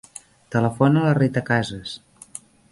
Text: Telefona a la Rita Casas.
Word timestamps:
Telefona 0.55 1.03
a 1.03 1.05
la 1.09 1.13
Rita 1.19 1.45
Casas. 1.53 1.95